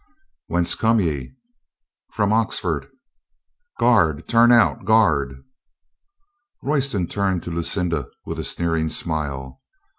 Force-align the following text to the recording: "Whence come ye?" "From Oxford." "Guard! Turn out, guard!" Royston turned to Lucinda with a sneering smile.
"Whence 0.47 0.73
come 0.73 0.99
ye?" 0.99 1.35
"From 2.11 2.33
Oxford." 2.33 2.87
"Guard! 3.79 4.27
Turn 4.27 4.51
out, 4.51 4.83
guard!" 4.83 5.43
Royston 6.63 7.05
turned 7.05 7.43
to 7.43 7.51
Lucinda 7.51 8.09
with 8.25 8.39
a 8.39 8.43
sneering 8.43 8.89
smile. 8.89 9.61